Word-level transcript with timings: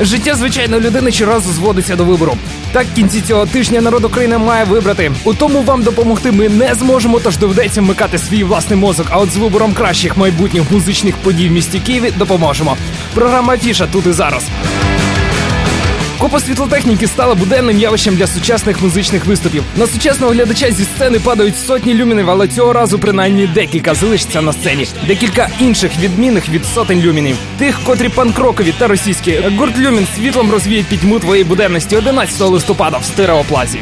Життя 0.00 0.34
звичайної 0.34 0.82
людини 0.82 1.12
щоразу 1.12 1.52
зводиться 1.52 1.96
до 1.96 2.04
вибору. 2.04 2.36
Так 2.72 2.86
кінці 2.94 3.20
цього 3.20 3.46
тижня 3.46 3.80
народ 3.80 4.04
України 4.04 4.38
має 4.38 4.64
вибрати. 4.64 5.12
У 5.24 5.34
тому 5.34 5.62
вам 5.62 5.82
допомогти 5.82 6.32
ми 6.32 6.48
не 6.48 6.74
зможемо, 6.74 7.20
тож 7.20 7.36
доведеться 7.36 7.80
вмикати 7.80 8.18
свій 8.18 8.44
власний 8.44 8.78
мозок. 8.78 9.06
А 9.10 9.18
от 9.18 9.30
з 9.30 9.36
вибором 9.36 9.74
кращих 9.74 10.16
майбутніх 10.16 10.70
музичних 10.70 11.16
подій 11.16 11.48
в 11.48 11.52
місті 11.52 11.80
Києві 11.80 12.12
допоможемо. 12.18 12.76
Програма 13.14 13.58
Фіша 13.58 13.86
тут 13.86 14.06
і 14.06 14.12
зараз. 14.12 14.42
Купа 16.20 16.40
світлотехніки 16.40 17.06
стала 17.06 17.34
буденним 17.34 17.78
явищем 17.78 18.16
для 18.16 18.26
сучасних 18.26 18.82
музичних 18.82 19.26
виступів. 19.26 19.64
На 19.76 19.86
сучасного 19.86 20.32
глядача 20.32 20.70
зі 20.70 20.84
сцени 20.84 21.20
падають 21.20 21.58
сотні 21.58 21.94
люмінів, 21.94 22.30
але 22.30 22.48
цього 22.48 22.72
разу 22.72 22.98
принаймні 22.98 23.46
декілька 23.46 23.94
залишиться 23.94 24.42
на 24.42 24.52
сцені. 24.52 24.86
Декілька 25.06 25.48
інших 25.60 25.92
відмінних 25.98 26.48
від 26.48 26.64
сотень 26.64 27.00
люмінів. 27.00 27.36
Тих, 27.58 27.80
котрі 27.84 28.08
панкрокові 28.08 28.74
та 28.78 28.86
російські. 28.86 29.42
Гурт 29.58 29.78
Люмін 29.78 30.06
світлом 30.16 30.50
розвіє 30.50 30.82
пітьму 30.82 31.18
твоєї 31.18 31.44
буденності 31.44 31.96
11 31.96 32.40
листопада 32.40 32.98
в 32.98 33.04
стереоплазі. 33.04 33.80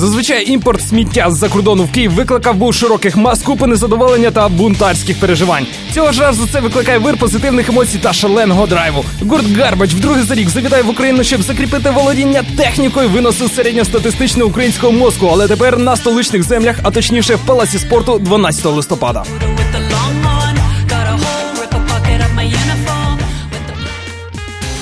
Зазвичай 0.00 0.50
імпорт 0.50 0.88
сміття 0.88 1.30
з-за 1.30 1.48
кордону 1.48 1.84
в 1.84 1.92
Київ 1.92 2.12
викликав 2.12 2.56
був 2.56 2.74
широких 2.74 3.16
мас 3.16 3.42
купи 3.42 3.66
незадоволення 3.66 4.30
та 4.30 4.48
бунтарських 4.48 5.20
переживань. 5.20 5.66
Цього 5.94 6.12
ж 6.12 6.20
разу 6.20 6.48
це 6.52 6.60
викликає 6.60 6.98
вир 6.98 7.16
позитивних 7.16 7.68
емоцій 7.68 7.98
та 7.98 8.12
шаленого 8.12 8.66
драйву. 8.66 9.04
Гурт 9.28 9.46
Гарбач 9.56 9.94
вдруге 9.94 10.22
за 10.22 10.34
рік 10.34 10.48
завітає 10.48 10.82
в 10.82 10.88
Україну, 10.88 11.24
щоб 11.24 11.42
закріпити 11.42 11.90
володіння 11.90 12.42
технікою 12.56 13.08
виносу 13.08 13.48
середньостатистичного 13.48 14.50
українського 14.50 14.92
мозку, 14.92 15.28
але 15.32 15.48
тепер 15.48 15.78
на 15.78 15.96
столичних 15.96 16.42
землях, 16.42 16.76
а 16.82 16.90
точніше 16.90 17.34
в 17.34 17.40
палаці 17.40 17.78
спорту 17.78 18.18
12 18.18 18.64
листопада. 18.64 19.24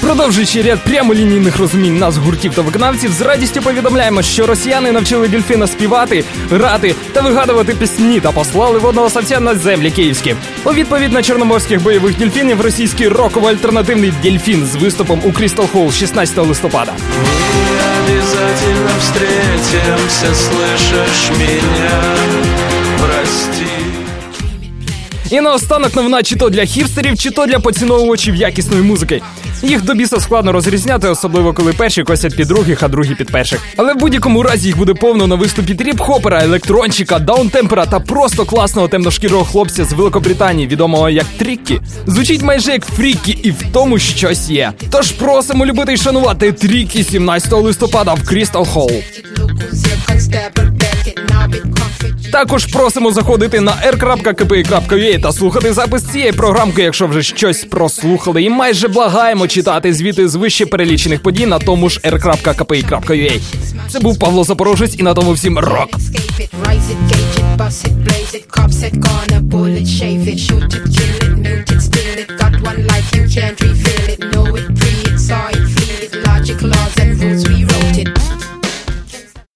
Продовжуючи 0.09 0.63
ряд 0.63 0.85
прямолінійних 0.85 1.59
розумінь 1.59 1.99
нас 1.99 2.17
гуртів 2.17 2.55
та 2.55 2.63
виконавців, 2.63 3.13
з 3.13 3.21
радістю 3.21 3.63
повідомляємо, 3.63 4.23
що 4.23 4.47
росіяни 4.47 4.93
навчили 4.93 5.29
дельфіна 5.29 5.67
співати, 5.67 6.25
грати 6.51 6.95
та 7.13 7.21
вигадувати 7.21 7.75
пісні 7.75 8.21
та 8.21 8.33
послали 8.33 8.79
водного 8.79 9.11
савця 9.11 9.41
на 9.41 9.55
землі 9.55 9.91
київські. 9.91 10.35
У 10.65 10.73
відповідь 10.73 11.13
на 11.13 11.23
чорноморських 11.23 11.83
бойових 11.83 12.19
дельфінів 12.19 12.61
російський 12.61 13.09
роково-альтернативний 13.09 14.13
дельфін 14.23 14.67
з 14.67 14.77
виступом 14.77 15.21
у 15.25 15.33
Крістал 15.33 15.69
Холл 15.69 15.93
16 15.93 16.39
листопада. 16.39 16.93
Обязательно 18.09 18.91
встретимся, 19.01 20.35
слышишь 20.35 21.31
меня? 21.39 21.49
Прости. 21.69 21.88
І 25.31 25.41
наостанок 25.41 25.97
новина 25.97 26.23
чи 26.23 26.37
то 26.37 26.51
для 26.51 26.65
хіпстерів, 26.65 27.19
чи 27.19 27.31
то 27.31 27.47
для 27.47 27.59
поціновувачів 27.59 28.35
якісної 28.35 28.83
музики. 28.83 29.23
Їх 29.63 29.85
до 29.85 29.95
біса 29.95 30.21
складно 30.21 30.53
розрізняти, 30.53 31.09
особливо 31.09 31.53
коли 31.53 31.73
перші 31.73 32.03
косять 32.03 32.37
під 32.37 32.49
других, 32.49 32.83
а 32.83 32.89
другі 32.89 33.15
під 33.15 33.31
перших. 33.31 33.61
Але 33.77 33.95
в 33.95 33.97
будь-якому 33.97 34.43
разі 34.43 34.67
їх 34.67 34.79
буде 34.79 34.95
повно 34.95 35.27
на 35.27 35.35
виступі 35.35 35.75
тріп-хопера, 35.75 36.45
електрончика, 36.45 37.19
даунтемпера 37.19 37.87
та 37.87 38.01
просто 38.01 38.45
класного 38.45 38.89
темношкірого 38.89 39.45
хлопця 39.45 39.85
з 39.85 39.93
Великобританії, 39.93 40.69
відомого 40.69 41.11
як 41.11 41.27
Тріккі. 41.39 41.81
Звучить 42.07 42.43
майже 42.43 42.73
як 42.73 42.85
Фрікі, 42.85 43.33
і 43.43 43.51
в 43.51 43.63
тому 43.73 43.99
щось 43.99 44.51
є. 44.51 44.73
Тож 44.91 45.11
просимо 45.13 45.67
любити 45.67 45.93
і 45.93 45.97
шанувати 45.97 46.53
Трікі 46.53 47.05
17 47.05 47.53
листопада 47.53 48.15
в 48.15 48.23
Крістал 48.29 48.67
Холл. 48.67 48.91
Також 52.33 52.67
просимо 52.67 53.13
заходити 53.13 53.61
на 53.61 53.73
r.kpi.ua 53.73 55.23
та 55.23 55.33
слухати 55.33 55.73
запис 55.73 56.03
цієї 56.03 56.33
програмки, 56.33 56.83
якщо 56.83 57.07
вже 57.07 57.23
щось 57.23 57.65
прослухали, 57.65 58.43
і 58.43 58.51
майже 58.51 58.89
благаємо 58.89 59.47
читати 59.47 59.95
звіти 59.95 60.29
з 60.29 60.35
вище 60.35 60.67
перелічених 60.67 61.23
подій 61.23 61.47
на 61.47 61.59
тому 61.59 61.89
ж 61.89 62.01
r.kpi.ua. 62.05 63.41
Це 63.89 64.01
був 64.01 64.19
Павло 64.19 64.45
Запорожець, 64.45 64.95
і 64.99 65.03
на 65.03 65.15
тому 65.15 65.33
всім 65.33 65.59
рок. 65.59 65.89
Can't 73.29 73.61
reveal. 73.61 73.88